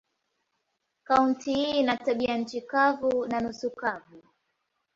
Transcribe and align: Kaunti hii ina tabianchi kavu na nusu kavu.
Kaunti 1.03 1.53
hii 1.53 1.79
ina 1.79 1.97
tabianchi 1.97 2.61
kavu 2.61 3.25
na 3.27 3.39
nusu 3.41 3.71
kavu. 3.71 4.21